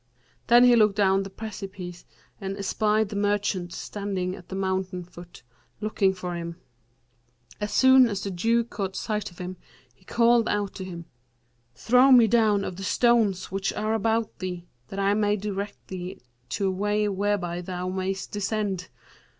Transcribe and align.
Then 0.47 0.63
he 0.63 0.75
looked 0.75 0.95
down 0.95 1.21
the 1.21 1.29
precipice 1.29 2.05
and 2.39 2.57
espied 2.57 3.09
the 3.09 3.15
merchant 3.15 3.71
standing 3.71 4.35
at 4.35 4.49
the 4.49 4.55
mountain 4.55 5.03
foot, 5.03 5.43
looking 5.79 6.11
for 6.11 6.33
him. 6.35 6.55
As 7.59 7.71
soon 7.71 8.07
as 8.09 8.23
the 8.23 8.31
Jew 8.31 8.63
caught 8.63 8.95
sight 8.95 9.29
of 9.29 9.37
him, 9.37 9.57
he 9.93 10.03
called 10.03 10.49
out 10.49 10.73
to 10.73 10.83
him, 10.83 11.05
'Throw 11.75 12.11
me 12.11 12.25
down 12.25 12.63
of 12.63 12.77
the 12.77 12.83
stones 12.83 13.51
which 13.51 13.71
are 13.73 13.93
about 13.93 14.39
thee, 14.39 14.65
that 14.87 14.97
I 14.97 15.13
may 15.13 15.35
direct 15.35 15.89
thee 15.89 16.19
to 16.49 16.65
a 16.65 16.71
way 16.71 17.07
whereby 17.07 17.61
thou 17.61 17.87
mayst 17.89 18.31
descend.' 18.31 18.89